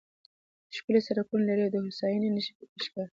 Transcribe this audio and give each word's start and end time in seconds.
ښکلي 0.75 1.01
سړکونه 1.07 1.43
لري 1.49 1.61
او 1.65 1.71
د 1.73 1.77
هوساینې 1.85 2.29
نښې 2.35 2.53
پکې 2.57 2.77
ښکاري. 2.85 3.09